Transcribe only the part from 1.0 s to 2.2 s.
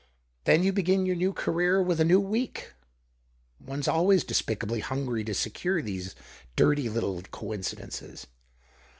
your new career with a new